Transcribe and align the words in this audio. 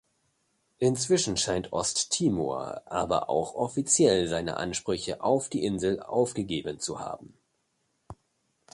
Inzwischen 0.79 1.37
scheint 1.37 1.73
Osttimor 1.73 2.81
aber 2.87 3.29
auch 3.29 3.53
offiziell 3.53 4.27
seine 4.27 4.57
Ansprüche 4.57 5.21
auf 5.23 5.47
die 5.47 5.63
Insel 5.63 5.99
aufgegeben 6.01 6.79
zu 6.79 6.99
haben. 6.99 7.37